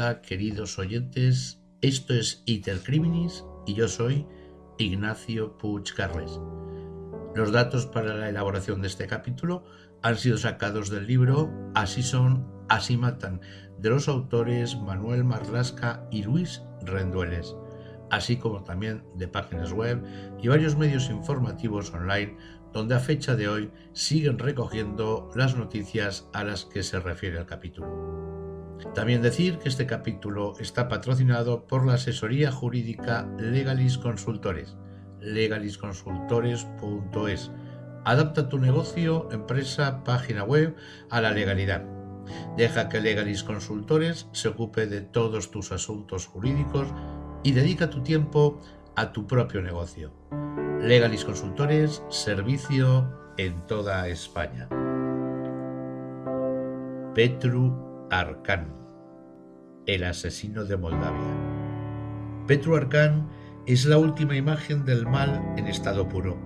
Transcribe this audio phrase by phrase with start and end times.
[0.00, 4.26] Queridos oyentes, esto es Iter Criminis y yo soy
[4.78, 6.40] Ignacio Puig Carles.
[7.34, 9.62] Los datos para la elaboración de este capítulo
[10.02, 13.42] han sido sacados del libro Así son, así matan,
[13.78, 17.54] de los autores Manuel Marlasca y Luis Rendueles,
[18.10, 20.02] así como también de páginas web
[20.40, 22.38] y varios medios informativos online
[22.72, 27.44] donde a fecha de hoy siguen recogiendo las noticias a las que se refiere el
[27.46, 28.20] capítulo.
[28.94, 34.76] También decir que este capítulo está patrocinado por la asesoría jurídica Legalis Consultores,
[35.20, 37.52] legalisconsultores.es.
[38.04, 40.74] Adapta tu negocio, empresa, página web
[41.10, 41.84] a la legalidad.
[42.56, 46.88] Deja que Legalis Consultores se ocupe de todos tus asuntos jurídicos
[47.42, 48.60] y dedica tu tiempo
[48.96, 50.12] a tu propio negocio.
[50.82, 54.66] Legalis Consultores, servicio en toda España.
[57.14, 58.74] Petru Arkan,
[59.86, 61.36] el asesino de Moldavia.
[62.46, 63.28] Petru Arkan
[63.66, 66.38] es la última imagen del mal en estado puro.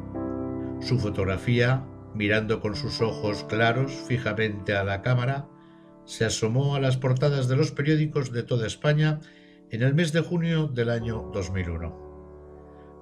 [0.81, 5.47] Su fotografía, mirando con sus ojos claros fijamente a la cámara,
[6.07, 9.21] se asomó a las portadas de los periódicos de toda España
[9.71, 12.04] en el mes de junio del año 2001.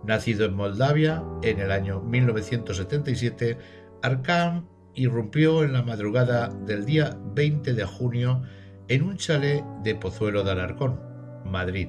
[0.04, 3.56] Nacido en Moldavia en el año 1977,
[4.02, 8.42] Arkan irrumpió en la madrugada del día 20 de junio
[8.88, 11.00] en un chalet de Pozuelo de Alarcón,
[11.44, 11.88] Madrid,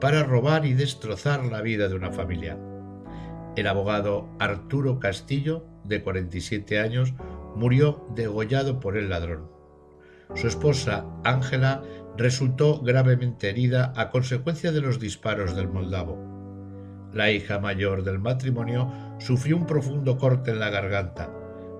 [0.00, 2.56] para robar y destrozar la vida de una familia.
[3.56, 7.14] El abogado Arturo Castillo, de 47 años,
[7.56, 9.50] murió degollado por el ladrón.
[10.36, 11.82] Su esposa, Ángela,
[12.16, 16.39] resultó gravemente herida a consecuencia de los disparos del moldavo.
[17.12, 21.30] La hija mayor del matrimonio sufrió un profundo corte en la garganta,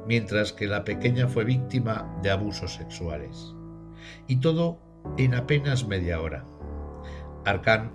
[0.07, 3.55] mientras que la pequeña fue víctima de abusos sexuales.
[4.27, 4.81] Y todo
[5.17, 6.45] en apenas media hora.
[7.45, 7.93] Arcán,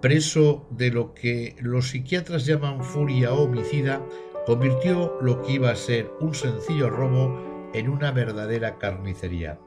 [0.00, 4.02] preso de lo que los psiquiatras llaman furia homicida,
[4.46, 9.58] convirtió lo que iba a ser un sencillo robo en una verdadera carnicería.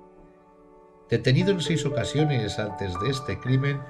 [1.09, 3.81] Detenido en seis ocasiones antes de este crimen,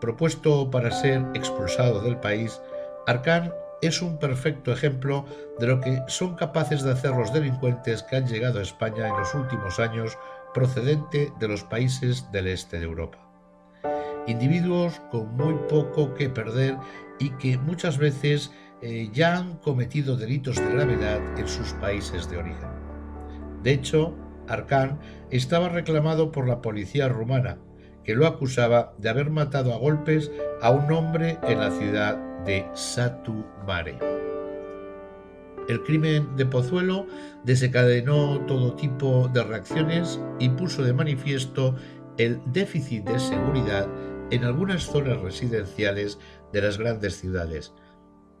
[0.00, 2.60] propuesto para ser expulsado del país,
[3.06, 5.26] Arcán es un perfecto ejemplo
[5.58, 9.16] de lo que son capaces de hacer los delincuentes que han llegado a España en
[9.16, 10.16] los últimos años
[10.54, 13.18] procedente de los países del este de Europa.
[14.26, 16.78] Individuos con muy poco que perder
[17.18, 22.38] y que muchas veces eh, ya han cometido delitos de gravedad en sus países de
[22.38, 22.68] origen.
[23.62, 24.14] De hecho,
[24.48, 24.98] Arcán
[25.30, 27.58] estaba reclamado por la policía rumana,
[28.04, 32.66] que lo acusaba de haber matado a golpes a un hombre en la ciudad de
[32.74, 33.98] Satu Mare.
[35.68, 37.06] El crimen de Pozuelo
[37.44, 41.74] desencadenó todo tipo de reacciones y puso de manifiesto
[42.18, 43.88] el déficit de seguridad
[44.30, 46.18] en algunas zonas residenciales
[46.52, 47.72] de las grandes ciudades.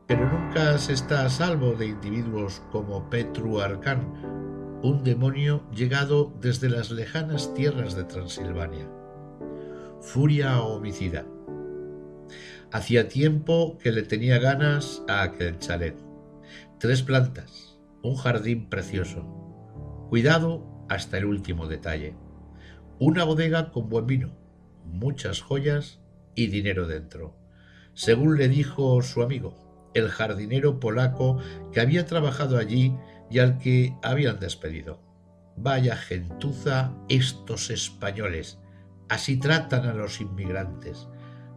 [0.06, 6.68] Pero nunca se está a salvo de individuos como Petru Arkan, un demonio llegado desde
[6.68, 8.86] las lejanas tierras de Transilvania
[10.04, 11.26] furia homicida.
[12.70, 15.96] Hacía tiempo que le tenía ganas a aquel chalet.
[16.78, 19.24] Tres plantas, un jardín precioso,
[20.10, 22.14] cuidado hasta el último detalle,
[22.98, 24.36] una bodega con buen vino,
[24.84, 26.00] muchas joyas
[26.34, 27.36] y dinero dentro,
[27.94, 31.38] según le dijo su amigo, el jardinero polaco
[31.72, 32.94] que había trabajado allí
[33.30, 35.00] y al que habían despedido.
[35.56, 38.58] Vaya gentuza estos españoles,
[39.08, 41.08] Así tratan a los inmigrantes.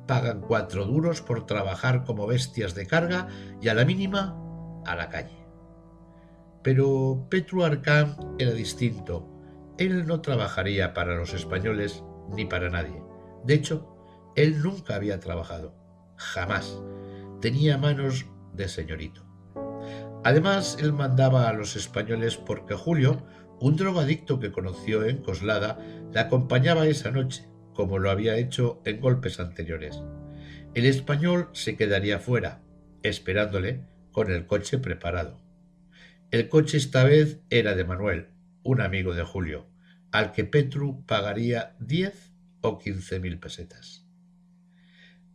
[0.08, 3.28] Pagan cuatro duros por trabajar como bestias de carga
[3.62, 4.38] y a la mínima
[4.86, 5.46] a la calle.
[6.64, 9.28] Pero Petru Arcán era distinto.
[9.78, 13.02] Él no trabajaría para los españoles ni para nadie.
[13.44, 13.96] De hecho,
[14.36, 15.76] él nunca había trabajado.
[16.16, 16.82] Jamás.
[17.42, 19.26] Tenía manos de señorito.
[20.24, 23.24] Además, él mandaba a los españoles porque Julio,
[23.60, 25.80] un drogadicto que conoció en Coslada,
[26.14, 30.02] la acompañaba esa noche, como lo había hecho en golpes anteriores.
[30.74, 32.62] El español se quedaría fuera,
[33.04, 33.82] esperándole
[34.12, 35.42] con el coche preparado.
[36.32, 38.28] El coche esta vez era de Manuel,
[38.64, 39.68] un amigo de Julio,
[40.12, 44.06] al que Petru pagaría diez o quince mil pesetas.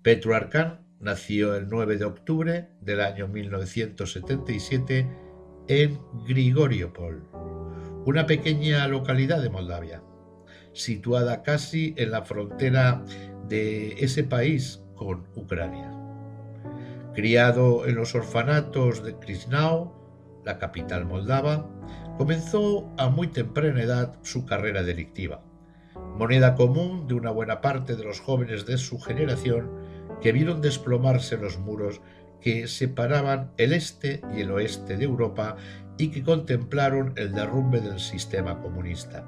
[0.02, 5.08] Petru Arcán nació el 9 de octubre del año 1977
[5.68, 7.28] en Grigoriopol,
[8.04, 10.02] una pequeña localidad de Moldavia,
[10.72, 13.04] situada casi en la frontera
[13.48, 15.92] de ese país con Ucrania.
[17.14, 19.92] Criado en los orfanatos de Krisnau,
[20.44, 21.68] la capital moldava,
[22.18, 25.42] comenzó a muy temprana edad su carrera delictiva.
[26.16, 29.70] moneda común de una buena parte de los jóvenes de su generación
[30.20, 32.00] que vieron desplomarse los muros
[32.40, 35.56] que separaban el este y el oeste de Europa
[35.98, 39.26] y que contemplaron el derrumbe del sistema comunista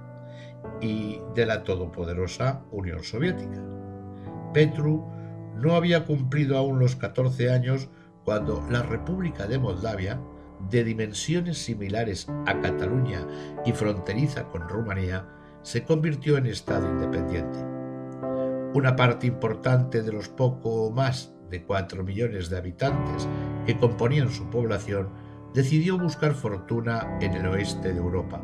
[0.81, 3.63] y de la todopoderosa Unión Soviética.
[4.53, 5.05] Petru
[5.57, 7.89] no había cumplido aún los 14 años
[8.25, 10.21] cuando la República de Moldavia,
[10.71, 13.27] de dimensiones similares a Cataluña
[13.65, 15.29] y fronteriza con Rumanía,
[15.63, 17.59] se convirtió en Estado independiente.
[18.75, 23.29] Una parte importante de los poco más de 4 millones de habitantes
[23.67, 25.11] que componían su población
[25.55, 28.43] decidió buscar fortuna en el oeste de Europa,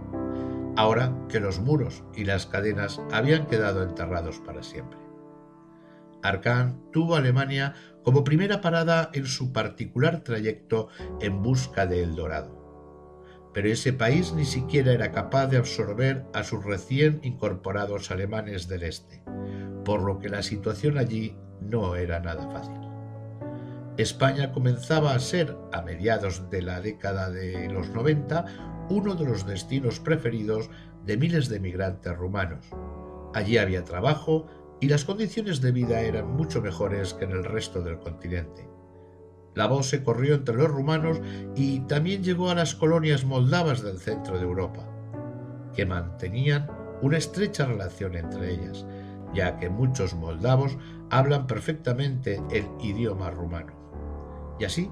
[0.77, 4.99] ahora que los muros y las cadenas habían quedado enterrados para siempre.
[6.23, 7.75] Arcán tuvo Alemania
[8.05, 10.89] como primera parada en su particular trayecto
[11.21, 12.59] en busca de El Dorado.
[13.53, 18.85] Pero ese país ni siquiera era capaz de absorber a sus recién incorporados alemanes del
[18.85, 19.25] este,
[19.85, 22.90] por lo que la situación allí no era nada fácil.
[23.97, 29.47] España comenzaba a ser, a mediados de la década de los 90, uno de los
[29.47, 30.71] destinos preferidos
[31.05, 32.67] de miles de migrantes rumanos.
[33.35, 34.47] Allí había trabajo
[34.81, 38.69] y las condiciones de vida eran mucho mejores que en el resto del continente.
[39.55, 41.21] La voz se corrió entre los rumanos
[41.55, 44.87] y también llegó a las colonias moldavas del centro de Europa,
[45.75, 46.71] que mantenían
[47.03, 48.87] una estrecha relación entre ellas,
[49.35, 50.79] ya que muchos moldavos
[51.11, 53.80] hablan perfectamente el idioma rumano.
[54.61, 54.91] Y así,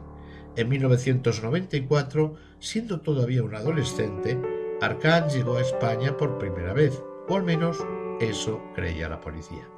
[0.56, 4.40] en 1994, siendo todavía un adolescente,
[4.80, 7.78] Arcán llegó a España por primera vez, o al menos
[8.18, 9.68] eso creía la policía.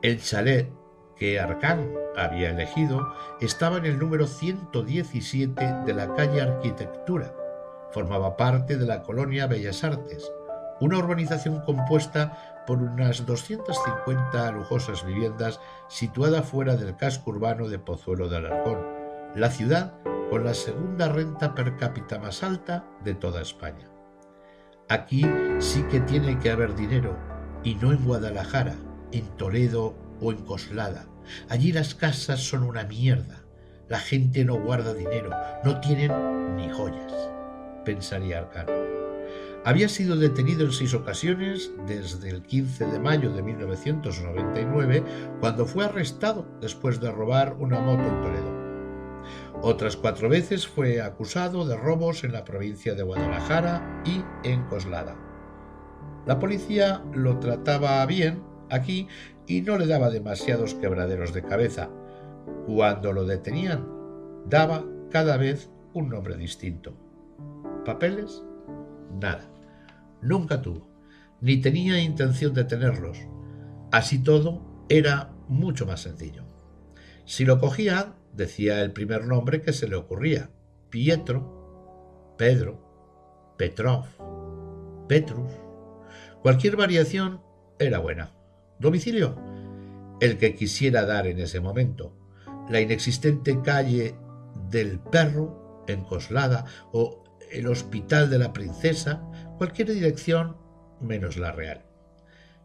[0.00, 0.72] El chalet
[1.16, 7.34] que Arcán había elegido estaba en el número 117 de la calle Arquitectura.
[7.90, 10.30] Formaba parte de la colonia Bellas Artes,
[10.80, 18.28] una urbanización compuesta por unas 250 lujosas viviendas situada fuera del casco urbano de Pozuelo
[18.28, 18.97] de Alarcón,
[19.34, 19.94] la ciudad
[20.30, 23.88] con la segunda renta per cápita más alta de toda España.
[24.88, 25.26] Aquí
[25.58, 27.16] sí que tiene que haber dinero,
[27.62, 28.76] y no en Guadalajara,
[29.12, 31.06] en Toledo o en Coslada.
[31.48, 33.44] Allí las casas son una mierda.
[33.88, 35.30] La gente no guarda dinero,
[35.64, 37.30] no tienen ni joyas,
[37.84, 38.72] pensaría Arcano.
[39.64, 45.02] Había sido detenido en seis ocasiones desde el 15 de mayo de 1999,
[45.40, 48.57] cuando fue arrestado después de robar una moto en Toledo.
[49.60, 55.16] Otras cuatro veces fue acusado de robos en la provincia de Guadalajara y en Coslada.
[56.26, 59.08] La policía lo trataba bien aquí
[59.48, 61.90] y no le daba demasiados quebraderos de cabeza.
[62.66, 63.84] Cuando lo detenían,
[64.46, 66.94] daba cada vez un nombre distinto.
[67.84, 68.44] ¿Papeles?
[69.20, 69.50] Nada.
[70.22, 70.88] Nunca tuvo,
[71.40, 73.18] ni tenía intención de tenerlos.
[73.90, 76.44] Así todo, era mucho más sencillo.
[77.24, 80.50] Si lo cogían, decía el primer nombre que se le ocurría.
[80.88, 84.06] Pietro, Pedro, Petrov,
[85.08, 85.52] Petrus.
[86.40, 87.42] Cualquier variación
[87.78, 88.32] era buena.
[88.78, 89.36] Domicilio,
[90.20, 92.16] el que quisiera dar en ese momento.
[92.70, 94.14] La inexistente calle
[94.70, 99.28] del perro en Coslada o el hospital de la princesa,
[99.58, 100.56] cualquier dirección
[101.00, 101.84] menos la real.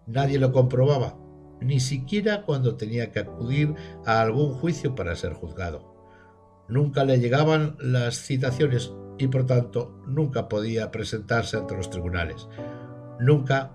[0.06, 1.18] Nadie lo comprobaba,
[1.62, 3.74] ni siquiera cuando tenía que acudir
[4.06, 5.94] a algún juicio para ser juzgado.
[6.68, 12.48] Nunca le llegaban las citaciones y por tanto nunca podía presentarse ante los tribunales.
[13.20, 13.72] Nunca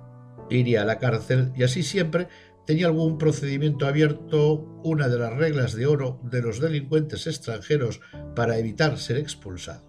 [0.51, 2.29] iría a la cárcel y así siempre
[2.67, 8.01] tenía algún procedimiento abierto, una de las reglas de oro de los delincuentes extranjeros
[8.35, 9.85] para evitar ser expulsados.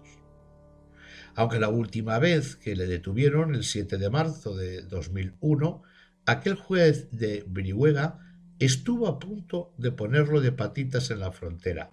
[1.34, 5.82] Aunque la última vez que le detuvieron, el 7 de marzo de 2001,
[6.26, 8.18] aquel juez de Brihuega
[8.58, 11.92] estuvo a punto de ponerlo de patitas en la frontera.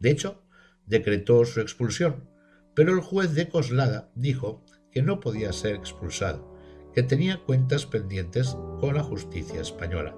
[0.00, 0.42] De hecho,
[0.86, 2.28] decretó su expulsión,
[2.74, 6.56] pero el juez de Coslada dijo que no podía ser expulsado,
[6.92, 10.16] que tenía cuentas pendientes con la justicia española,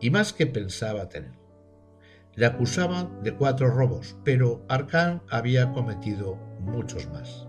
[0.00, 1.32] y más que pensaba tener.
[2.34, 7.46] Le acusaban de cuatro robos, pero Arcán había cometido muchos más.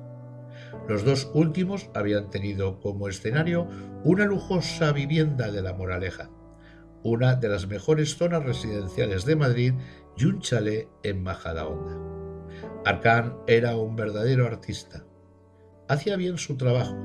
[0.88, 3.68] Los dos últimos habían tenido como escenario
[4.04, 6.30] una lujosa vivienda de la Moraleja,
[7.04, 9.74] una de las mejores zonas residenciales de Madrid
[10.18, 12.00] y un chalet en Majadahonda.
[12.86, 15.06] Arcán era un verdadero artista.
[15.88, 16.96] Hacía bien su trabajo.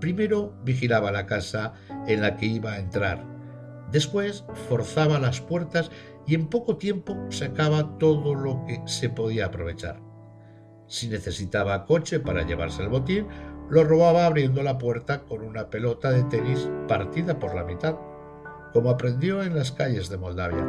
[0.00, 1.74] Primero vigilaba la casa
[2.06, 3.24] en la que iba a entrar.
[3.90, 5.90] Después forzaba las puertas
[6.26, 10.05] y en poco tiempo sacaba todo lo que se podía aprovechar.
[10.88, 13.26] Si necesitaba coche para llevarse el botín,
[13.68, 17.96] lo robaba abriendo la puerta con una pelota de tenis partida por la mitad,
[18.72, 20.64] como aprendió en las calles de Moldavia,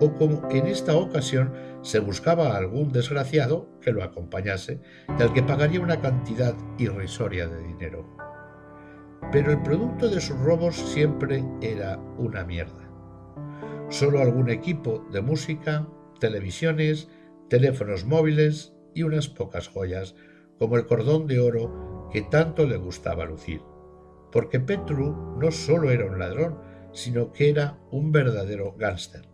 [0.00, 1.52] o como en esta ocasión
[1.82, 4.80] se buscaba a algún desgraciado que lo acompañase
[5.18, 8.04] y al que pagaría una cantidad irrisoria de dinero.
[9.30, 12.90] Pero el producto de sus robos siempre era una mierda.
[13.88, 15.86] Solo algún equipo de música,
[16.18, 17.08] televisiones,
[17.48, 20.14] teléfonos móviles y unas pocas joyas,
[20.58, 23.62] como el cordón de oro que tanto le gustaba lucir.
[24.30, 26.58] Porque Petru no solo era un ladrón,
[26.92, 29.28] sino que era un verdadero gángster.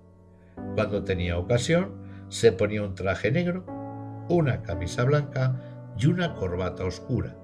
[0.74, 3.64] Cuando tenía ocasión, se ponía un traje negro,
[4.28, 7.36] una camisa blanca y una corbata oscura,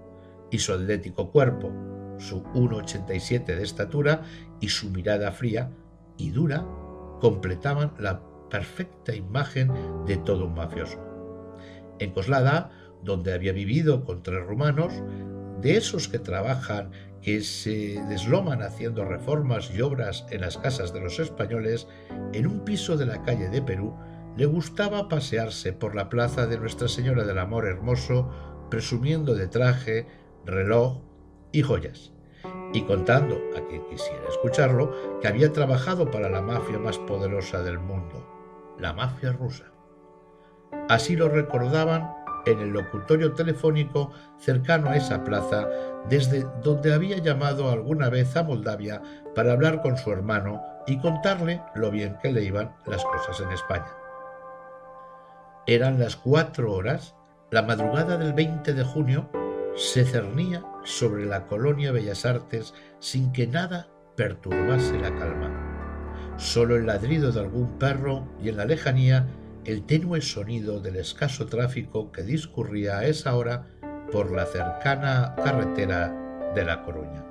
[0.51, 1.73] y su atlético cuerpo,
[2.19, 4.23] su 1,87 de estatura
[4.61, 5.71] y su mirada fría
[6.17, 6.65] y dura
[7.21, 9.73] completaban la perfecta imagen
[10.07, 11.04] de todo un mafioso.
[11.99, 12.71] En Coslada,
[13.03, 14.93] donde había vivido con tres rumanos,
[15.61, 16.91] de esos que trabajan,
[17.23, 21.87] que se desloman haciendo reformas y obras en las casas de los españoles,
[22.33, 23.95] en un piso de la calle de Perú,
[24.37, 28.31] le gustaba pasearse por la plaza de Nuestra Señora del Amor Hermoso,
[28.69, 30.07] presumiendo de traje,
[30.45, 31.01] reloj
[31.53, 32.13] y joyas,
[32.73, 37.79] y contando a quien quisiera escucharlo que había trabajado para la mafia más poderosa del
[37.79, 38.27] mundo,
[38.79, 39.74] la mafia rusa.
[40.89, 42.11] Así lo recordaban
[42.47, 45.69] en el locutorio telefónico cercano a esa plaza,
[46.09, 49.01] desde donde había llamado alguna vez a Moldavia
[49.35, 53.51] para hablar con su hermano y contarle lo bien que le iban las cosas en
[53.53, 53.89] España.
[55.67, 57.15] Eran las cuatro horas,
[57.51, 59.31] la madrugada del 20 de junio
[59.77, 66.35] se cernía sobre la colonia Bellas Artes sin que nada perturbase la calma.
[66.37, 69.27] Solo el ladrido de algún perro y en la lejanía
[69.65, 73.67] el tenue sonido del escaso tráfico que discurría a esa hora
[74.13, 77.25] por la cercana carretera de La Coruña.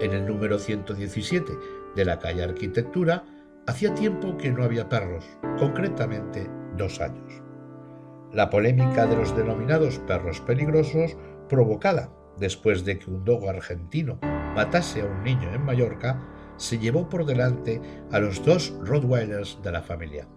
[0.00, 1.52] En el número 117
[1.96, 3.24] de la calle Arquitectura
[3.66, 5.24] hacía tiempo que no había perros,
[5.58, 7.42] concretamente dos años.
[8.32, 11.16] La polémica de los denominados perros peligrosos,
[11.48, 14.18] provocada después de que un dogo argentino
[14.54, 16.22] matase a un niño en Mallorca,
[16.56, 17.80] se llevó por delante
[18.12, 20.28] a los dos Rottweilers de la familia,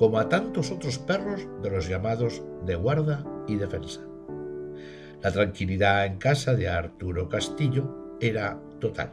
[0.00, 4.00] como a tantos otros perros de los llamados de guarda y defensa.
[5.20, 9.10] La tranquilidad en casa de Arturo Castillo era total.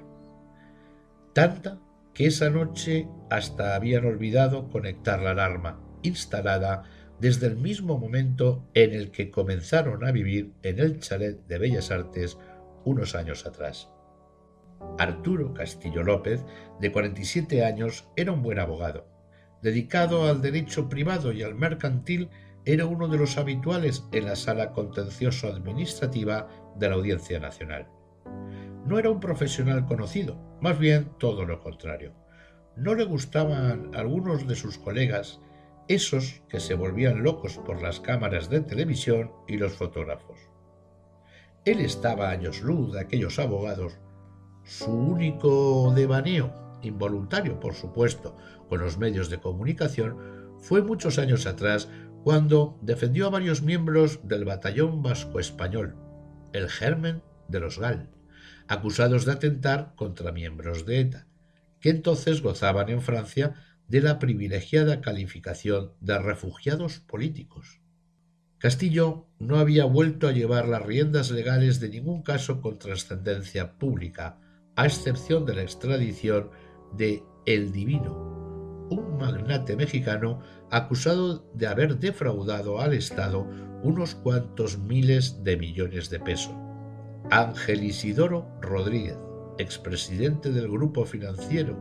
[1.34, 1.78] Tanta
[2.14, 6.84] que esa noche hasta habían olvidado conectar la alarma instalada
[7.20, 11.92] desde el mismo momento en el que comenzaron a vivir en el chalet de Bellas
[11.92, 12.38] Artes
[12.86, 13.90] unos años atrás.
[14.98, 16.46] Arturo Castillo López,
[16.80, 19.17] de 47 años, era un buen abogado.
[19.62, 22.30] Dedicado al derecho privado y al mercantil,
[22.66, 27.88] era uno de los habituales en la sala contencioso administrativa de la Audiencia Nacional.
[28.86, 32.14] No era un profesional conocido, más bien todo lo contrario.
[32.76, 35.40] No le gustaban algunos de sus colegas
[35.88, 40.38] esos que se volvían locos por las cámaras de televisión y los fotógrafos.
[41.66, 43.98] Él estaba a años luz de aquellos abogados.
[44.64, 48.36] Su único devaneo, involuntario por supuesto,
[48.68, 50.18] con los medios de comunicación,
[50.60, 51.88] fue muchos años atrás
[52.24, 55.96] cuando defendió a varios miembros del batallón vasco español,
[56.54, 58.10] el germen de los GAL,
[58.68, 61.28] acusados de atentar contra miembros de ETA,
[61.80, 63.56] que entonces gozaban en Francia
[63.88, 67.80] de la privilegiada calificación de refugiados políticos.
[68.58, 74.40] Castillo no había vuelto a llevar las riendas legales de ningún caso con trascendencia pública,
[74.76, 76.50] a excepción de la extradición
[76.94, 78.37] de El Divino,
[78.90, 80.40] un magnate mexicano
[80.70, 83.48] acusado de haber defraudado al Estado
[83.84, 86.54] unos cuantos miles de millones de pesos.
[87.30, 89.18] Ángel Isidoro Rodríguez,
[89.58, 91.78] expresidente del grupo financiero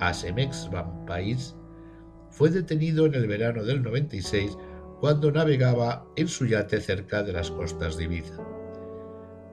[0.00, 1.54] Asemex Van País,
[2.30, 4.56] fue detenido en el verano del 96
[5.00, 8.36] cuando navegaba en su yate cerca de las costas de Ibiza.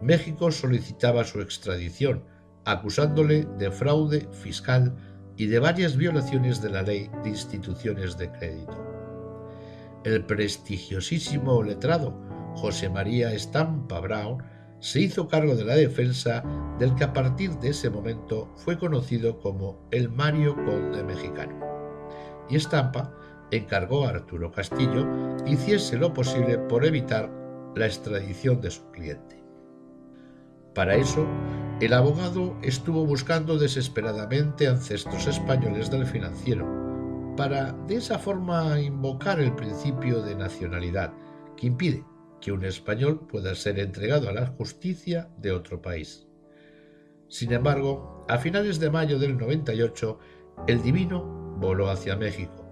[0.01, 2.23] México solicitaba su extradición,
[2.65, 4.93] acusándole de fraude fiscal
[5.37, 8.77] y de varias violaciones de la ley de instituciones de crédito.
[10.03, 12.13] El prestigiosísimo letrado
[12.55, 14.43] José María Estampa Brown
[14.79, 16.43] se hizo cargo de la defensa
[16.77, 21.57] del que a partir de ese momento fue conocido como el Mario Conde mexicano.
[22.49, 23.13] Y Estampa
[23.51, 25.07] encargó a Arturo Castillo
[25.47, 27.31] hiciese lo posible por evitar
[27.75, 29.41] la extradición de su cliente.
[30.73, 31.25] Para eso,
[31.81, 39.53] el abogado estuvo buscando desesperadamente ancestros españoles del financiero, para de esa forma invocar el
[39.53, 41.13] principio de nacionalidad
[41.57, 42.05] que impide
[42.39, 46.27] que un español pueda ser entregado a la justicia de otro país.
[47.27, 50.19] Sin embargo, a finales de mayo del 98,
[50.67, 51.23] el Divino
[51.57, 52.63] voló hacia México.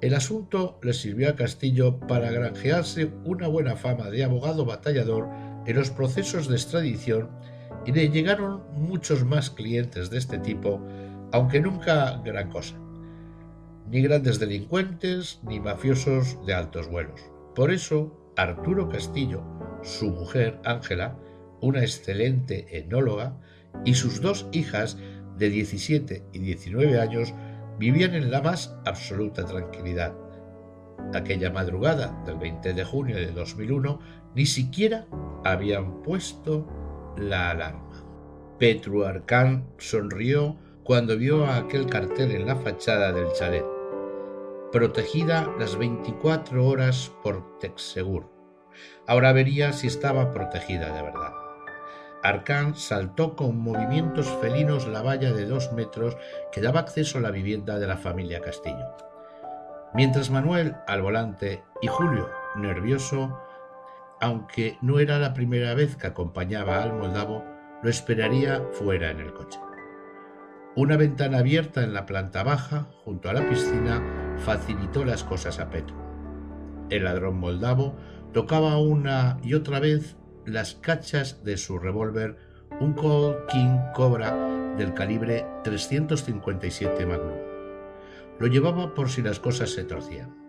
[0.00, 5.28] El asunto le sirvió a Castillo para granjearse una buena fama de abogado batallador
[5.66, 7.28] en los procesos de extradición
[7.86, 10.80] y le llegaron muchos más clientes de este tipo,
[11.32, 12.76] aunque nunca gran cosa.
[13.88, 17.20] Ni grandes delincuentes ni mafiosos de altos vuelos.
[17.54, 19.42] Por eso, Arturo Castillo,
[19.82, 21.16] su mujer Ángela,
[21.60, 23.36] una excelente enóloga,
[23.84, 24.98] y sus dos hijas
[25.36, 27.34] de 17 y 19 años
[27.78, 30.12] vivían en la más absoluta tranquilidad.
[31.14, 33.98] Aquella madrugada del 20 de junio de 2001
[34.34, 35.06] ni siquiera
[35.44, 36.66] habían puesto
[37.20, 38.04] la alarma.
[38.58, 43.64] Petru Arcán sonrió cuando vio aquel cartel en la fachada del chalet.
[44.72, 48.30] Protegida las 24 horas por Texegur.
[49.06, 51.32] Ahora vería si estaba protegida de verdad.
[52.22, 56.16] Arcán saltó con movimientos felinos la valla de dos metros
[56.52, 58.94] que daba acceso a la vivienda de la familia Castillo.
[59.94, 63.40] Mientras Manuel, al volante, y Julio, nervioso,
[64.20, 67.44] aunque no era la primera vez que acompañaba al moldavo,
[67.82, 69.58] lo esperaría fuera en el coche.
[70.76, 74.02] Una ventana abierta en la planta baja, junto a la piscina,
[74.38, 75.96] facilitó las cosas a Petro.
[76.90, 77.96] El ladrón moldavo
[78.32, 82.36] tocaba una y otra vez las cachas de su revólver,
[82.80, 84.34] un Colt King Cobra
[84.76, 87.38] del calibre 357 Magnum.
[88.38, 90.39] Lo llevaba por si las cosas se torcían.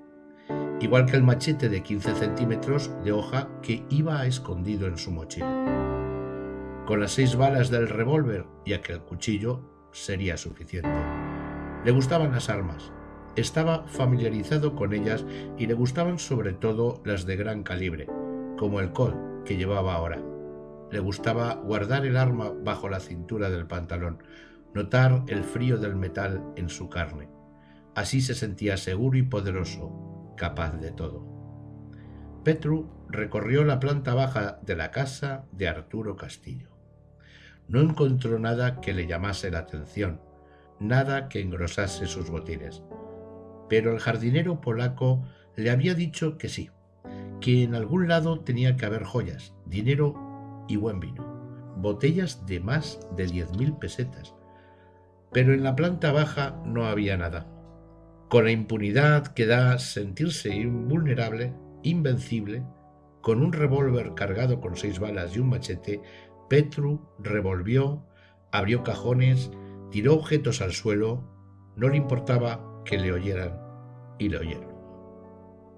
[0.82, 6.84] Igual que el machete de 15 centímetros de hoja que iba escondido en su mochila.
[6.88, 10.90] Con las seis balas del revólver y aquel cuchillo sería suficiente.
[11.86, 12.92] Le gustaban las armas,
[13.36, 15.24] estaba familiarizado con ellas
[15.58, 18.08] y le gustaban sobre todo las de gran calibre,
[18.58, 20.20] como el Colt que llevaba ahora.
[20.92, 24.24] Le gustaba guardar el arma bajo la cintura del pantalón,
[24.74, 27.30] notar el frío del metal en su carne.
[27.94, 30.01] Así se sentía seguro y poderoso,
[30.42, 31.24] capaz de todo.
[32.44, 36.70] Petru recorrió la planta baja de la casa de Arturo Castillo.
[37.68, 40.20] No encontró nada que le llamase la atención,
[40.80, 42.82] nada que engrosase sus botines.
[43.70, 45.24] Pero el jardinero polaco
[45.56, 46.72] le había dicho que sí,
[47.40, 51.24] que en algún lado tenía que haber joyas, dinero y buen vino,
[51.78, 54.34] botellas de más de diez mil pesetas.
[55.32, 57.46] Pero en la planta baja no había nada.
[58.32, 62.64] Con la impunidad que da sentirse invulnerable, invencible,
[63.20, 66.02] con un revólver cargado con seis balas y un machete,
[66.50, 68.08] Petru revolvió,
[68.54, 69.52] abrió cajones,
[69.92, 71.30] tiró objetos al suelo,
[71.76, 73.60] no le importaba que le oyeran
[74.18, 74.72] y le oyeron.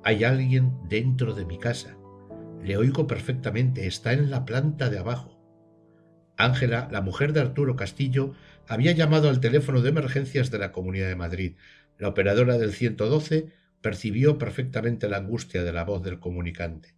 [0.03, 1.97] Hay alguien dentro de mi casa.
[2.61, 5.41] Le oigo perfectamente, está en la planta de abajo.
[6.37, 8.33] Ángela, la mujer de Arturo Castillo,
[8.67, 11.55] había llamado al teléfono de emergencias de la Comunidad de Madrid.
[11.97, 13.49] La operadora del 112
[13.81, 16.95] percibió perfectamente la angustia de la voz del comunicante.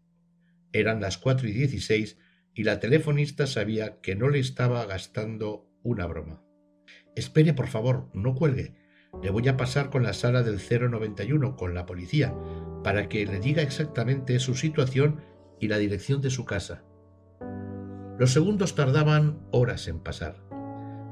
[0.71, 2.17] Eran las cuatro y dieciséis
[2.53, 6.41] y la telefonista sabía que no le estaba gastando una broma.
[7.15, 8.75] Espere, por favor, no cuelgue.
[9.21, 12.34] Le voy a pasar con la sala del 091, con la policía,
[12.84, 15.21] para que le diga exactamente su situación
[15.60, 16.84] y la dirección de su casa.
[18.17, 20.38] Los segundos tardaban horas en pasar.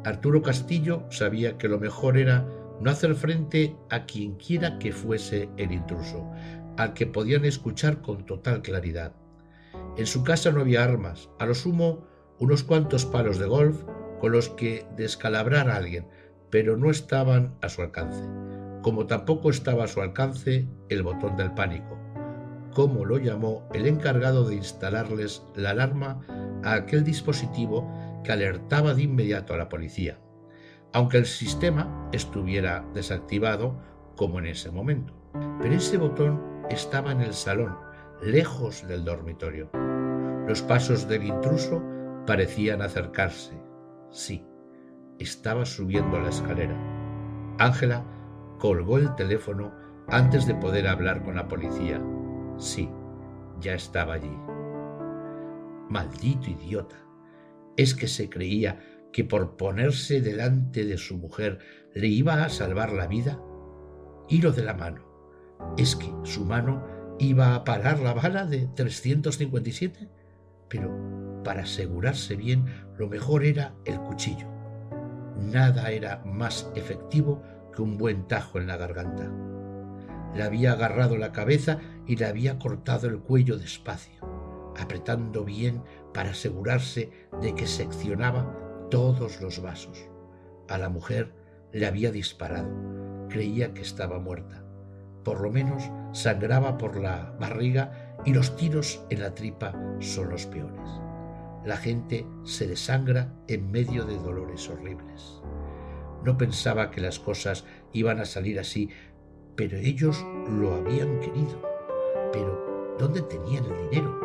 [0.06, 2.46] Arturo Castillo sabía que lo mejor era
[2.82, 6.30] no hacer frente a quien quiera que fuese el intruso,
[6.78, 9.14] al que podían escuchar con total claridad.
[9.98, 12.08] En su casa no había armas, a lo sumo
[12.40, 13.84] unos cuantos palos de golf
[14.20, 16.08] con los que descalabrar a alguien,
[16.50, 18.24] pero no estaban a su alcance,
[18.82, 21.98] como tampoco estaba a su alcance el botón del pánico,
[22.74, 26.22] como lo llamó el encargado de instalarles la alarma
[26.64, 27.88] a aquel dispositivo
[28.24, 30.20] que alertaba de inmediato a la policía,
[30.94, 33.76] aunque el sistema estuviera desactivado
[34.16, 35.14] como en ese momento.
[35.60, 37.76] Pero ese botón estaba en el salón,
[38.22, 39.70] lejos del dormitorio.
[40.48, 41.84] Los pasos del intruso
[42.28, 43.60] parecían acercarse.
[44.12, 44.46] Sí,
[45.18, 46.78] estaba subiendo la escalera.
[47.58, 48.06] Ángela
[48.60, 49.74] colgó el teléfono
[50.08, 52.02] antes de poder hablar con la policía.
[52.58, 52.90] Sí,
[53.60, 54.38] ya estaba allí.
[55.90, 56.96] Maldito idiota.
[57.78, 58.80] Es que se creía
[59.14, 61.60] que por ponerse delante de su mujer
[61.94, 63.40] le iba a salvar la vida.
[64.28, 65.06] Hilo de la mano.
[65.78, 66.86] Es que su mano
[67.20, 70.10] iba a parar la bala de 357.
[70.68, 72.66] Pero para asegurarse bien,
[72.98, 74.48] lo mejor era el cuchillo.
[75.38, 79.32] Nada era más efectivo que un buen tajo en la garganta.
[80.36, 84.20] le había agarrado la cabeza y le había cortado el cuello despacio,
[84.76, 90.10] apretando bien para asegurarse de que seccionaba todos los vasos.
[90.70, 91.34] A la mujer
[91.72, 92.70] le había disparado.
[93.30, 94.64] Creía que estaba muerta.
[95.24, 100.46] Por lo menos sangraba por la barriga y los tiros en la tripa son los
[100.46, 100.90] peores.
[101.66, 105.42] La gente se desangra en medio de dolores horribles.
[106.24, 108.90] No pensaba que las cosas iban a salir así,
[109.56, 111.62] pero ellos lo habían querido.
[112.32, 114.20] Pero, ¿dónde tenían el dinero?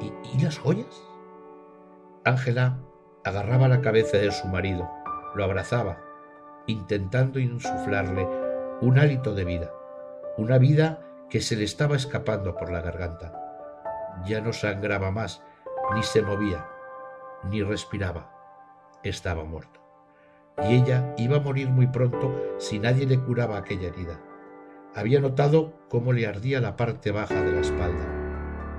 [0.00, 1.02] ¿Y, las joyas?
[2.24, 2.78] Ángela
[3.28, 4.90] agarraba la cabeza de su marido,
[5.34, 5.98] lo abrazaba,
[6.66, 8.26] intentando insuflarle
[8.80, 9.72] un hálito de vida,
[10.36, 13.32] una vida que se le estaba escapando por la garganta.
[14.24, 15.42] Ya no sangraba más,
[15.94, 16.66] ni se movía,
[17.44, 18.32] ni respiraba.
[19.02, 19.80] Estaba muerto.
[20.64, 24.20] Y ella iba a morir muy pronto si nadie le curaba aquella herida.
[24.94, 28.04] Había notado cómo le ardía la parte baja de la espalda.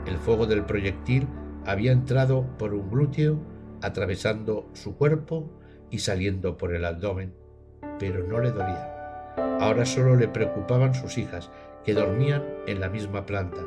[0.05, 1.27] El fuego del proyectil
[1.65, 3.39] había entrado por un glúteo,
[3.81, 5.49] atravesando su cuerpo
[5.89, 7.33] y saliendo por el abdomen,
[7.99, 9.33] pero no le dolía.
[9.59, 11.49] Ahora solo le preocupaban sus hijas,
[11.83, 13.61] que dormían en la misma planta,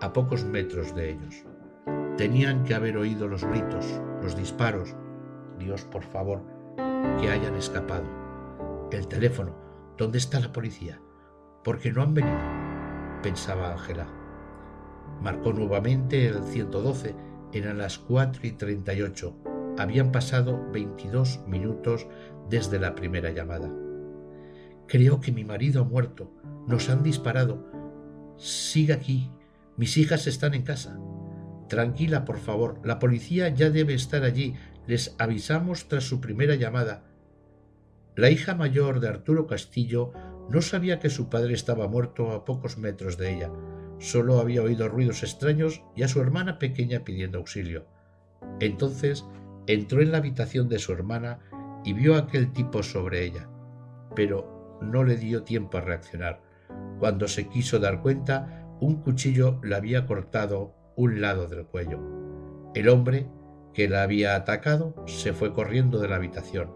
[0.00, 1.44] a pocos metros de ellos.
[2.16, 4.94] Tenían que haber oído los gritos, los disparos.
[5.58, 6.42] Dios, por favor,
[7.20, 8.06] que hayan escapado.
[8.90, 9.54] El teléfono.
[9.96, 11.00] ¿Dónde está la policía?
[11.64, 12.36] Porque no han venido,
[13.22, 14.06] pensaba Ángela.
[15.22, 17.14] Marcó nuevamente el 112.
[17.52, 19.36] Eran las 4 y 38.
[19.78, 22.06] Habían pasado 22 minutos
[22.48, 23.72] desde la primera llamada.
[24.88, 26.30] Creo que mi marido ha muerto.
[26.66, 27.66] Nos han disparado.
[28.36, 29.30] Siga aquí.
[29.76, 30.98] Mis hijas están en casa.
[31.68, 32.80] Tranquila, por favor.
[32.84, 34.54] La policía ya debe estar allí.
[34.86, 37.04] Les avisamos tras su primera llamada.
[38.14, 40.12] La hija mayor de Arturo Castillo
[40.48, 43.50] no sabía que su padre estaba muerto a pocos metros de ella.
[43.98, 47.86] Solo había oído ruidos extraños y a su hermana pequeña pidiendo auxilio.
[48.60, 49.24] Entonces
[49.66, 51.38] entró en la habitación de su hermana
[51.84, 53.48] y vio a aquel tipo sobre ella.
[54.14, 56.42] Pero no le dio tiempo a reaccionar.
[56.98, 62.00] Cuando se quiso dar cuenta, un cuchillo le había cortado un lado del cuello.
[62.74, 63.28] El hombre
[63.72, 66.74] que la había atacado se fue corriendo de la habitación.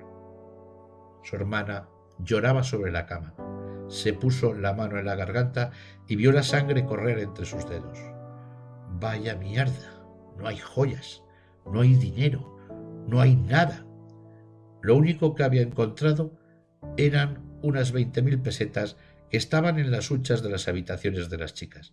[1.22, 3.34] Su hermana lloraba sobre la cama.
[3.90, 5.72] Se puso la mano en la garganta
[6.06, 7.98] y vio la sangre correr entre sus dedos.
[9.00, 10.00] Vaya mierda.
[10.38, 11.22] No hay joyas,
[11.66, 12.56] no hay dinero,
[13.08, 13.84] no hay nada.
[14.80, 16.38] Lo único que había encontrado
[16.96, 18.96] eran unas veinte mil pesetas
[19.28, 21.92] que estaban en las huchas de las habitaciones de las chicas.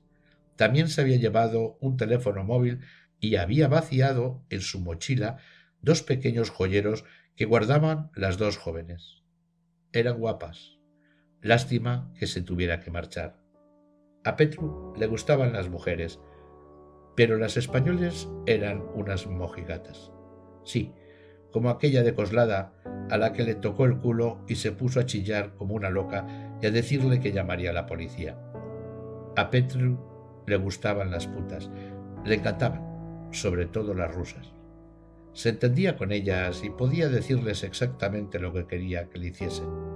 [0.55, 2.81] También se había llevado un teléfono móvil
[3.19, 5.37] y había vaciado en su mochila
[5.81, 7.05] dos pequeños joyeros
[7.35, 9.23] que guardaban las dos jóvenes.
[9.91, 10.76] Eran guapas.
[11.41, 13.37] Lástima que se tuviera que marchar.
[14.23, 16.19] A Petru le gustaban las mujeres,
[17.15, 20.11] pero las españoles eran unas mojigatas.
[20.63, 20.93] Sí,
[21.51, 22.73] como aquella de Coslada,
[23.09, 26.25] a la que le tocó el culo y se puso a chillar como una loca
[26.61, 28.37] y a decirle que llamaría a la policía.
[29.35, 31.69] A Petru le gustaban las putas,
[32.25, 34.51] le encantaban, sobre todo las rusas.
[35.33, 39.86] Se entendía con ellas y podía decirles exactamente lo que quería que le hiciesen.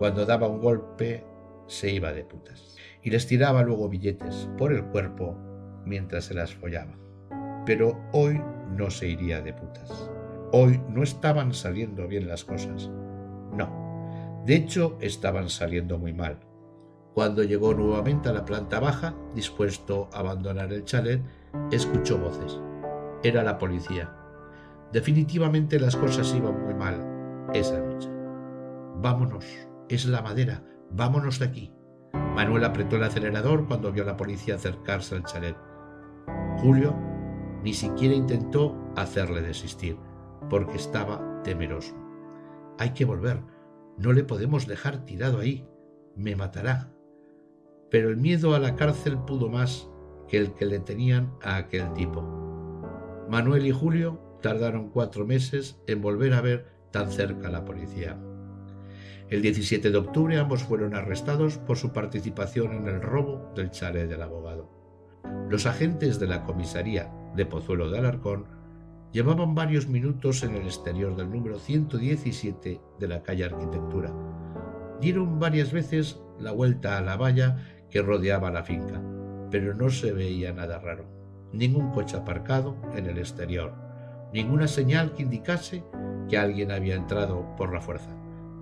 [0.00, 1.26] Cuando daba un golpe,
[1.66, 2.74] se iba de putas.
[3.02, 5.36] Y les tiraba luego billetes por el cuerpo
[5.84, 6.98] mientras se las follaba.
[7.66, 8.40] Pero hoy
[8.74, 10.10] no se iría de putas.
[10.52, 12.88] Hoy no estaban saliendo bien las cosas.
[13.52, 14.40] No.
[14.46, 16.38] De hecho, estaban saliendo muy mal.
[17.12, 21.20] Cuando llegó nuevamente a la planta baja, dispuesto a abandonar el chalet,
[21.70, 22.58] escuchó voces.
[23.22, 24.10] Era la policía.
[24.94, 28.08] Definitivamente las cosas iban muy mal esa noche.
[29.02, 29.44] Vámonos,
[29.94, 31.72] es la madera, vámonos de aquí.
[32.12, 35.56] Manuel apretó el acelerador cuando vio a la policía acercarse al chalet.
[36.58, 36.94] Julio
[37.62, 39.96] ni siquiera intentó hacerle desistir,
[40.48, 41.94] porque estaba temeroso.
[42.78, 43.42] Hay que volver,
[43.98, 45.66] no le podemos dejar tirado ahí.
[46.16, 46.90] Me matará
[47.90, 49.88] pero el miedo a la cárcel pudo más
[50.28, 52.22] que el que le tenían a aquel tipo.
[53.28, 58.18] Manuel y Julio tardaron cuatro meses en volver a ver tan cerca a la policía.
[59.30, 64.08] El 17 de octubre ambos fueron arrestados por su participación en el robo del chalet
[64.08, 64.68] del abogado.
[65.48, 68.46] Los agentes de la comisaría de Pozuelo de Alarcón
[69.12, 74.12] llevaban varios minutos en el exterior del número 117 de la calle Arquitectura.
[75.00, 79.00] Dieron varias veces la vuelta a la valla que rodeaba la finca,
[79.48, 81.04] pero no se veía nada raro.
[81.52, 83.74] Ningún coche aparcado en el exterior,
[84.32, 85.84] ninguna señal que indicase
[86.28, 88.10] que alguien había entrado por la fuerza.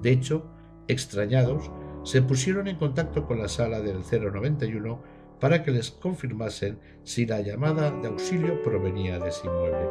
[0.03, 0.47] De hecho,
[0.89, 1.71] extrañados,
[2.03, 5.01] se pusieron en contacto con la sala del 091
[5.41, 9.89] para que les confirmasen si la llamada de auxilio provenía de ese inmueble.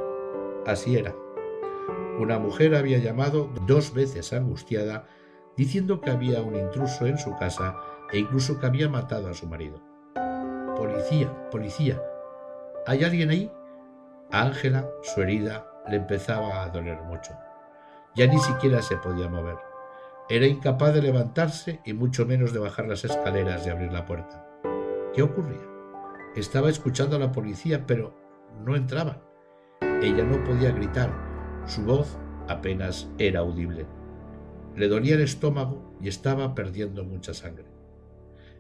[0.66, 1.16] Así era.
[2.20, 5.08] Una mujer había llamado dos veces angustiada
[5.56, 7.78] diciendo que había un intruso en su casa
[8.12, 9.82] e incluso que había matado a su marido.
[10.76, 12.02] Policía, policía.
[12.86, 13.52] ¿Hay alguien ahí?
[14.32, 17.34] A Ángela, su herida, le empezaba a doler mucho.
[18.16, 19.67] Ya ni siquiera se podía mover.
[20.30, 24.46] Era incapaz de levantarse y mucho menos de bajar las escaleras y abrir la puerta.
[25.14, 25.66] ¿Qué ocurría?
[26.36, 28.14] Estaba escuchando a la policía, pero
[28.66, 29.22] no entraban.
[30.02, 31.14] Ella no podía gritar.
[31.66, 32.18] Su voz
[32.50, 33.86] apenas era audible.
[34.76, 37.66] Le dolía el estómago y estaba perdiendo mucha sangre.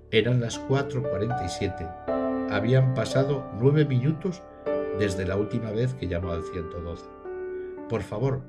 [0.09, 2.49] Eran las 4.47.
[2.49, 4.41] Habían pasado nueve minutos
[4.99, 7.05] desde la última vez que llamó al 112.
[7.89, 8.41] Por favor,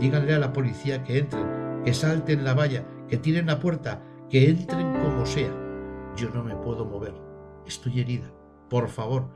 [0.00, 4.48] díganle a la policía que entren, que salten la valla, que tiren la puerta, que
[4.48, 5.52] entren como sea.
[6.16, 7.14] Yo no me puedo mover.
[7.66, 8.32] Estoy herida.
[8.70, 9.28] Por favor,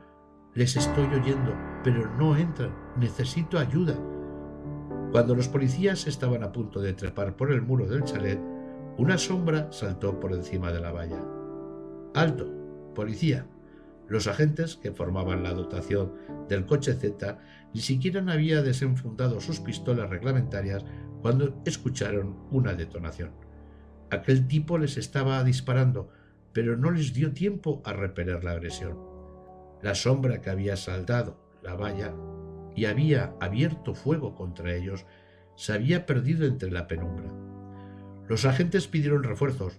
[0.55, 2.73] les estoy oyendo, pero no entran.
[2.97, 3.95] Necesito ayuda.
[5.11, 8.39] Cuando los policías estaban a punto de trepar por el muro del chalet,
[8.97, 11.23] una sombra saltó por encima de la valla.
[12.15, 12.51] ¡Alto!
[12.95, 13.45] ¡Policía!
[14.07, 16.13] Los agentes que formaban la dotación
[16.47, 17.39] del coche Z
[17.73, 20.83] ni siquiera habían desenfundado sus pistolas reglamentarias
[21.21, 23.31] cuando escucharon una detonación.
[24.11, 26.09] Aquel tipo les estaba disparando,
[26.53, 28.97] pero no les dio tiempo a repeler la agresión.
[29.81, 32.13] La sombra que había saltado la valla
[32.75, 35.05] y había abierto fuego contra ellos
[35.55, 37.29] se había perdido entre la penumbra.
[38.27, 39.77] Los agentes pidieron refuerzos,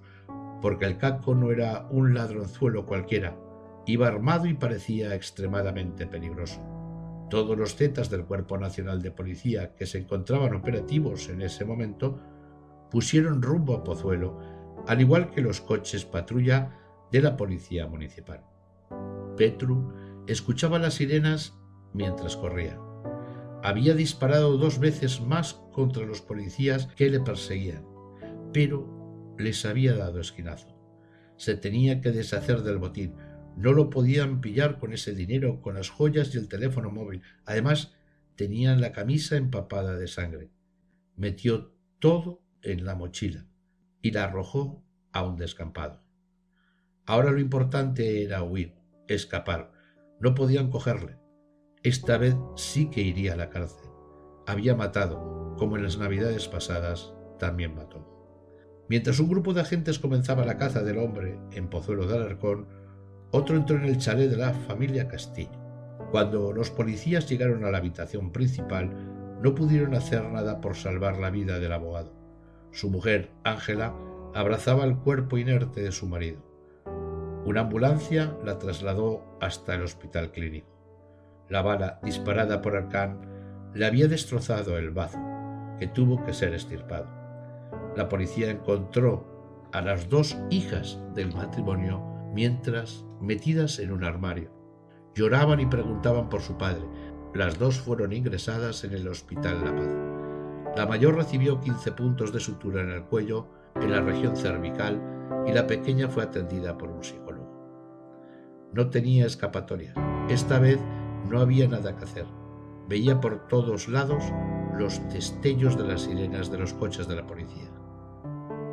[0.61, 3.37] porque el caco no era un ladronzuelo cualquiera,
[3.87, 6.61] iba armado y parecía extremadamente peligroso.
[7.31, 12.19] Todos los zetas del Cuerpo Nacional de Policía que se encontraban operativos en ese momento
[12.91, 14.39] pusieron rumbo a Pozuelo,
[14.87, 16.77] al igual que los coches patrulla
[17.13, 18.45] de la Policía Municipal.
[19.37, 19.93] Petru
[20.27, 21.55] escuchaba las sirenas
[21.93, 22.79] mientras corría.
[23.63, 27.85] Había disparado dos veces más contra los policías que le perseguían,
[28.53, 30.69] pero les había dado esquinazo.
[31.37, 33.15] Se tenía que deshacer del botín.
[33.61, 37.21] No lo podían pillar con ese dinero, con las joyas y el teléfono móvil.
[37.45, 37.93] Además,
[38.35, 40.51] tenían la camisa empapada de sangre.
[41.15, 43.45] Metió todo en la mochila
[44.01, 46.01] y la arrojó a un descampado.
[47.05, 48.73] Ahora lo importante era huir,
[49.09, 49.73] escapar.
[50.21, 51.19] No podían cogerle.
[51.83, 53.91] Esta vez sí que iría a la cárcel.
[54.47, 58.07] Había matado, como en las navidades pasadas, también mató.
[58.89, 62.80] Mientras un grupo de agentes comenzaba la caza del hombre en Pozuelo de Alarcón,
[63.33, 65.51] otro entró en el chalet de la familia Castillo.
[66.11, 68.91] Cuando los policías llegaron a la habitación principal,
[69.41, 72.13] no pudieron hacer nada por salvar la vida del abogado.
[72.73, 73.95] Su mujer, Ángela,
[74.35, 76.43] abrazaba el cuerpo inerte de su marido.
[77.45, 80.69] Una ambulancia la trasladó hasta el hospital clínico.
[81.49, 83.21] La bala disparada por Arcán
[83.75, 85.19] le había destrozado el bazo,
[85.79, 87.09] que tuvo que ser estirpado.
[87.97, 94.51] La policía encontró a las dos hijas del matrimonio mientras metidas en un armario.
[95.15, 96.85] Lloraban y preguntaban por su padre.
[97.35, 100.11] Las dos fueron ingresadas en el Hospital La Paz.
[100.77, 105.01] La mayor recibió 15 puntos de sutura en el cuello, en la región cervical,
[105.47, 107.51] y la pequeña fue atendida por un psicólogo.
[108.73, 109.95] No tenía escapatoria.
[110.29, 110.79] Esta vez
[111.29, 112.27] no había nada que hacer.
[112.89, 114.23] Veía por todos lados
[114.79, 117.71] los destellos de las sirenas de los coches de la policía.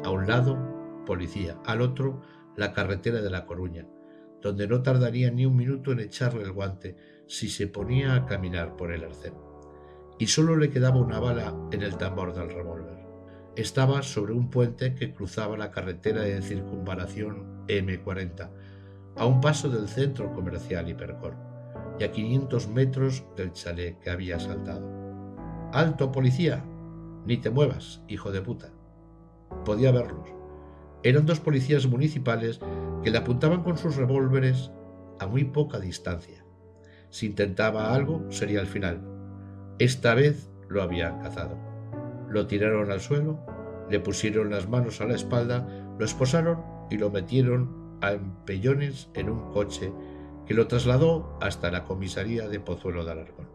[0.03, 0.57] A un lado,
[1.05, 2.21] policía, al otro,
[2.57, 3.87] la carretera de La Coruña,
[4.41, 8.75] donde no tardaría ni un minuto en echarle el guante si se ponía a caminar
[8.75, 9.33] por el arcén.
[10.19, 13.05] Y solo le quedaba una bala en el tambor del revólver.
[13.55, 18.49] Estaba sobre un puente que cruzaba la carretera de circunvalación M40,
[19.15, 21.35] a un paso del centro comercial Hipercor
[21.99, 24.87] y a 500 metros del chalet que había saltado.
[25.73, 26.63] ¡Alto, policía!
[27.25, 28.69] Ni te muevas, hijo de puta.
[29.65, 30.36] Podía verlos.
[31.07, 32.59] Eran dos policías municipales
[33.01, 34.71] que le apuntaban con sus revólveres
[35.21, 36.43] a muy poca distancia.
[37.11, 38.99] Si intentaba algo, sería el final.
[39.79, 41.57] Esta vez lo habían cazado.
[42.29, 43.39] Lo tiraron al suelo,
[43.89, 45.65] le pusieron las manos a la espalda,
[45.97, 49.93] lo esposaron y lo metieron a empellones en un coche
[50.45, 53.47] que lo trasladó hasta la comisaría de Pozuelo de Alarcón.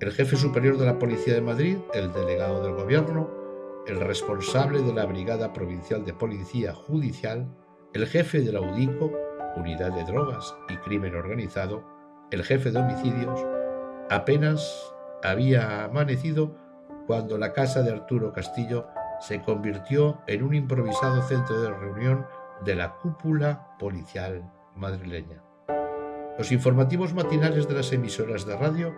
[0.00, 3.43] El jefe superior de la Policía de Madrid, el delegado del gobierno,
[3.86, 7.48] el responsable de la Brigada Provincial de Policía Judicial,
[7.92, 9.12] el jefe de la UDICO,
[9.56, 11.84] Unidad de Drogas y Crimen Organizado,
[12.30, 13.38] el jefe de homicidios,
[14.10, 14.92] apenas
[15.22, 16.56] había amanecido
[17.06, 18.86] cuando la casa de Arturo Castillo
[19.20, 22.26] se convirtió en un improvisado centro de reunión
[22.64, 25.42] de la cúpula policial madrileña.
[26.38, 28.94] Los informativos matinales de las emisoras de radio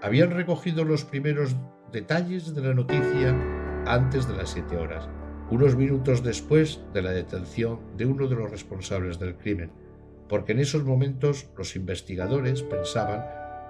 [0.00, 1.54] habían recogido los primeros
[1.92, 5.08] detalles de la noticia antes de las siete horas,
[5.50, 9.70] unos minutos después de la detención de uno de los responsables del crimen,
[10.28, 13.24] porque en esos momentos los investigadores pensaban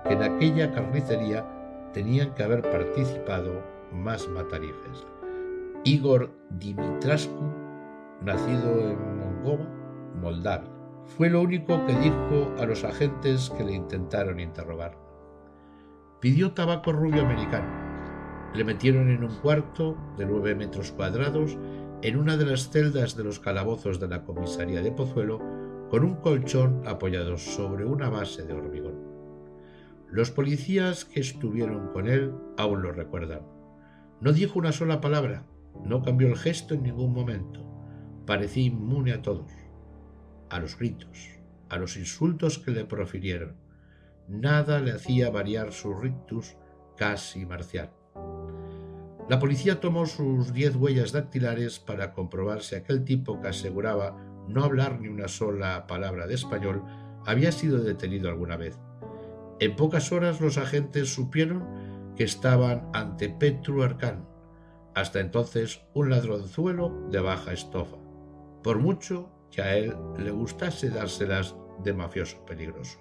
[0.05, 1.45] que en aquella carnicería
[1.93, 5.07] tenían que haber participado más matarifes.
[5.85, 7.51] Igor Dimitrascu,
[8.23, 9.69] nacido en Mongova,
[10.21, 10.71] Moldavia,
[11.17, 14.97] fue lo único que dijo a los agentes que le intentaron interrogar.
[16.21, 17.82] Pidió tabaco rubio americano.
[18.55, 21.57] Le metieron en un cuarto de nueve metros cuadrados
[22.03, 25.41] en una de las celdas de los calabozos de la comisaría de Pozuelo
[25.89, 28.99] con un colchón apoyado sobre una base de hormigón.
[30.11, 33.43] Los policías que estuvieron con él aún lo recuerdan.
[34.21, 35.47] No dijo una sola palabra,
[35.85, 37.65] no cambió el gesto en ningún momento.
[38.27, 39.51] Parecía inmune a todos,
[40.51, 43.57] a los gritos, a los insultos que le profirieron.
[44.29, 46.57] Nada le hacía variar su rictus
[46.97, 47.91] casi marcial.
[49.29, 54.17] La policía tomó sus diez huellas dactilares para comprobar si aquel tipo que aseguraba
[54.49, 56.83] no hablar ni una sola palabra de español
[57.25, 58.79] había sido detenido alguna vez.
[59.61, 64.27] En pocas horas los agentes supieron que estaban ante Petru Arcán,
[64.95, 67.97] hasta entonces un ladronzuelo de baja estofa,
[68.63, 71.55] por mucho que a él le gustase dárselas
[71.85, 72.99] de mafioso peligroso.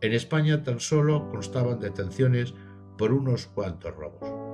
[0.00, 2.54] En España tan solo constaban detenciones
[2.96, 4.47] por unos cuantos robos.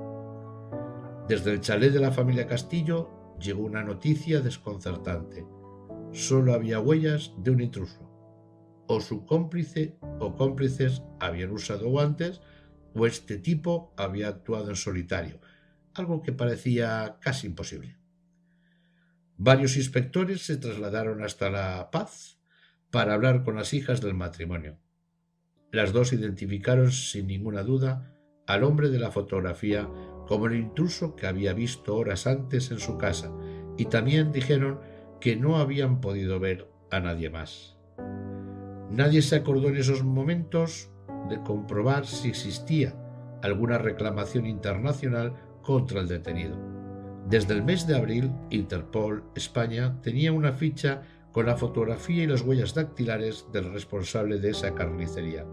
[1.27, 5.45] Desde el chalet de la familia Castillo llegó una noticia desconcertante.
[6.11, 8.05] Solo había huellas de un intruso
[8.87, 12.41] o su cómplice o cómplices habían usado guantes
[12.93, 15.39] o este tipo había actuado en solitario,
[15.93, 17.97] algo que parecía casi imposible.
[19.37, 22.39] Varios inspectores se trasladaron hasta La Paz
[22.89, 24.77] para hablar con las hijas del matrimonio.
[25.71, 28.15] Las dos identificaron sin ninguna duda
[28.47, 29.89] al hombre de la fotografía
[30.27, 33.31] como el intruso que había visto horas antes en su casa
[33.77, 34.79] y también dijeron
[35.19, 37.77] que no habían podido ver a nadie más.
[38.89, 40.91] Nadie se acordó en esos momentos
[41.29, 42.95] de comprobar si existía
[43.41, 46.57] alguna reclamación internacional contra el detenido.
[47.27, 52.41] Desde el mes de abril, Interpol España tenía una ficha con la fotografía y las
[52.41, 55.45] huellas dactilares del responsable de esa carnicería.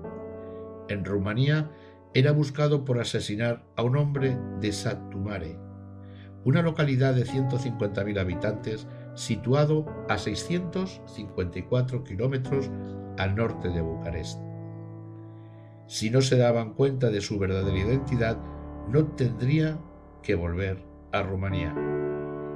[0.88, 1.70] En Rumanía
[2.14, 5.58] era buscado por asesinar a un hombre de Satumare,
[6.44, 12.70] una localidad de 150.000 habitantes situado a 654 kilómetros
[13.18, 14.40] al norte de Bucarest.
[15.86, 18.38] Si no se daban cuenta de su verdadera identidad,
[18.88, 19.78] no tendría
[20.22, 21.74] que volver a Rumanía.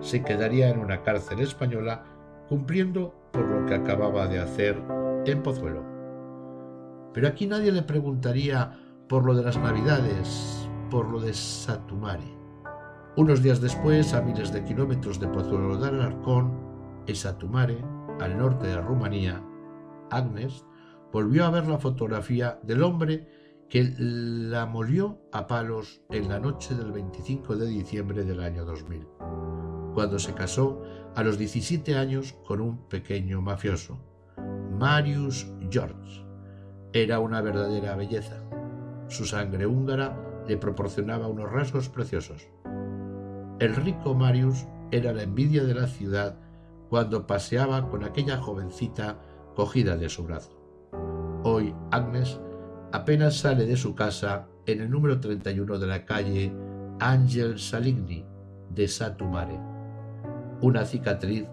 [0.01, 2.05] Se quedaría en una cárcel española
[2.49, 4.83] cumpliendo por lo que acababa de hacer
[5.27, 5.85] en Pozuelo.
[7.13, 12.37] Pero aquí nadie le preguntaría por lo de las Navidades, por lo de Satumare.
[13.17, 16.53] Unos días después, a miles de kilómetros de Pozuelo de Alarcón,
[17.07, 17.83] en Satumare,
[18.21, 19.43] al norte de Rumanía,
[20.11, 20.65] Agnes
[21.13, 23.29] volvió a ver la fotografía del hombre
[23.69, 29.07] que la molió a palos en la noche del 25 de diciembre del año 2000,
[29.95, 30.83] cuando se casó
[31.15, 33.99] a los 17 años con un pequeño mafioso,
[34.79, 36.25] Marius George.
[36.93, 38.43] Era una verdadera belleza.
[39.09, 40.17] Su sangre húngara
[40.49, 42.49] le proporcionaba unos rasgos preciosos.
[43.59, 46.37] El rico Marius era la envidia de la ciudad
[46.89, 49.19] cuando paseaba con aquella jovencita
[49.55, 50.53] cogida de su brazo.
[51.43, 52.41] Hoy Agnes
[52.93, 56.53] apenas sale de su casa en el número 31 de la calle
[57.01, 58.25] Angel Saligny
[58.71, 59.59] de Satumare.
[60.61, 61.47] Una cicatriz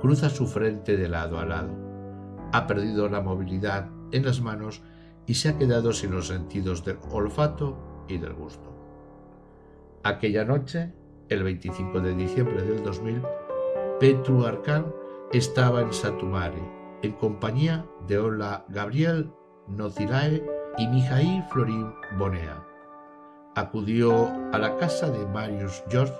[0.00, 1.70] cruza su frente de lado a lado.
[2.52, 4.82] Ha perdido la movilidad en las manos
[5.26, 8.72] y se ha quedado sin los sentidos del olfato y del gusto.
[10.02, 10.92] Aquella noche
[11.28, 13.22] el 25 de diciembre del 2000,
[13.98, 14.86] Petru Arcan
[15.32, 16.62] estaba en Satumare,
[17.02, 19.32] en compañía de Ola Gabriel
[19.66, 20.44] Nocilae
[20.78, 22.64] y Mijaí Florín Bonea.
[23.56, 26.14] Acudió a la casa de Marius George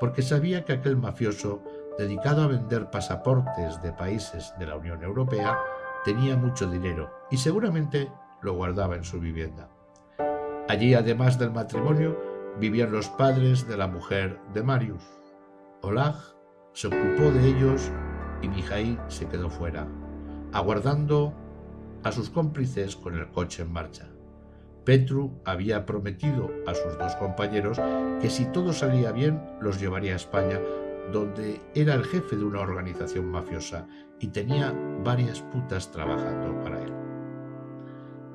[0.00, 1.62] porque sabía que aquel mafioso,
[1.98, 5.56] dedicado a vender pasaportes de países de la Unión Europea,
[6.04, 8.10] tenía mucho dinero y seguramente
[8.42, 9.68] lo guardaba en su vivienda.
[10.68, 12.18] Allí, además del matrimonio,
[12.58, 15.02] vivían los padres de la mujer de Marius.
[15.80, 16.16] Olag
[16.72, 17.90] se ocupó de ellos
[18.42, 19.86] y Mijaí se quedó fuera,
[20.52, 21.32] aguardando
[22.02, 24.08] a sus cómplices con el coche en marcha.
[24.84, 27.80] Petru había prometido a sus dos compañeros
[28.20, 30.58] que si todo salía bien los llevaría a España,
[31.12, 33.86] donde era el jefe de una organización mafiosa
[34.18, 34.74] y tenía
[35.04, 37.11] varias putas trabajando para él.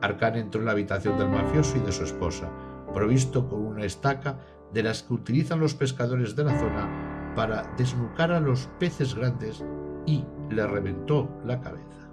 [0.01, 2.49] Arcán entró en la habitación del mafioso y de su esposa,
[2.93, 4.39] provisto con una estaca
[4.73, 9.63] de las que utilizan los pescadores de la zona para desnucar a los peces grandes
[10.05, 12.09] y le reventó la cabeza.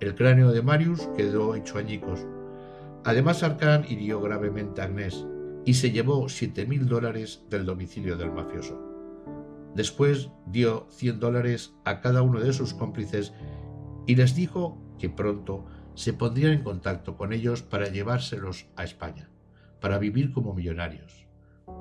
[0.00, 2.26] El cráneo de Marius quedó hecho añicos.
[3.04, 5.26] Además, Arcán hirió gravemente a Agnès
[5.64, 8.80] y se llevó siete mil dólares del domicilio del mafioso.
[9.74, 13.32] Después dio cien dólares a cada uno de sus cómplices
[14.06, 15.64] y les dijo que pronto
[15.94, 19.28] se pondrían en contacto con ellos para llevárselos a España,
[19.80, 21.26] para vivir como millonarios.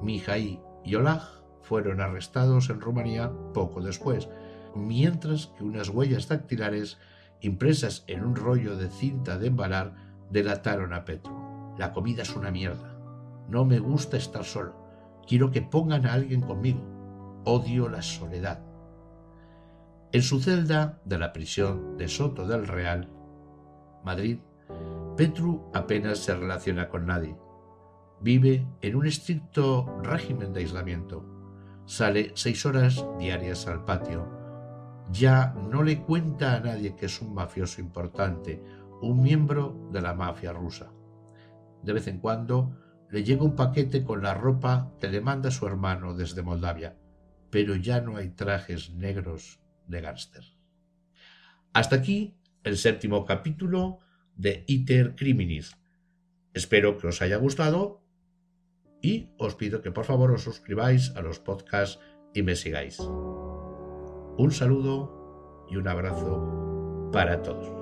[0.02, 4.30] Mijaí y Olaj fueron arrestados en Rumanía poco después,
[4.76, 6.98] mientras que unas huellas dactilares
[7.42, 9.96] impresas en un rollo de cinta de embalar
[10.30, 11.74] delataron a Petro.
[11.78, 12.98] La comida es una mierda.
[13.50, 14.76] No me gusta estar solo.
[15.28, 16.82] Quiero que pongan a alguien conmigo.
[17.46, 18.62] Odio la soledad.
[20.12, 23.10] En su celda de la prisión de Soto del Real,
[24.04, 24.40] Madrid,
[25.16, 27.36] Petru apenas se relaciona con nadie.
[28.22, 31.26] Vive en un estricto régimen de aislamiento.
[31.86, 34.28] Sale seis horas diarias al patio.
[35.12, 38.64] Ya no le cuenta a nadie que es un mafioso importante,
[39.02, 40.92] un miembro de la mafia rusa.
[41.84, 42.78] De vez en cuando
[43.10, 46.96] le llega un paquete con la ropa que le manda su hermano desde Moldavia,
[47.50, 50.44] pero ya no hay trajes negros de gánster.
[51.74, 54.00] Hasta aquí el séptimo capítulo
[54.36, 55.78] de Iter Criminis.
[56.54, 58.02] Espero que os haya gustado
[59.02, 62.00] y os pido que por favor os suscribáis a los podcasts
[62.34, 63.00] y me sigáis.
[63.00, 67.81] Un saludo y un abrazo para todos.